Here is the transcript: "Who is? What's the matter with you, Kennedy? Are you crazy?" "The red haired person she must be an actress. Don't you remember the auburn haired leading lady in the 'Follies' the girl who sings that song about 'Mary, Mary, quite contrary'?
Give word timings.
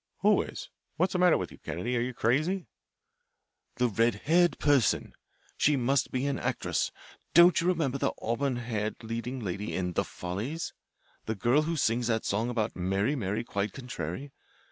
"Who 0.21 0.41
is? 0.41 0.67
What's 0.97 1.13
the 1.13 1.19
matter 1.19 1.37
with 1.37 1.51
you, 1.51 1.59
Kennedy? 1.59 1.95
Are 1.95 2.01
you 2.01 2.15
crazy?" 2.15 2.65
"The 3.75 3.87
red 3.87 4.15
haired 4.25 4.57
person 4.57 5.13
she 5.57 5.75
must 5.75 6.09
be 6.09 6.25
an 6.25 6.39
actress. 6.39 6.91
Don't 7.35 7.61
you 7.61 7.67
remember 7.67 7.99
the 7.99 8.11
auburn 8.19 8.55
haired 8.55 8.95
leading 9.03 9.41
lady 9.41 9.75
in 9.75 9.93
the 9.93 10.03
'Follies' 10.03 10.73
the 11.27 11.35
girl 11.35 11.61
who 11.61 11.75
sings 11.75 12.07
that 12.07 12.25
song 12.25 12.49
about 12.49 12.75
'Mary, 12.75 13.15
Mary, 13.15 13.43
quite 13.43 13.73
contrary'? 13.73 14.31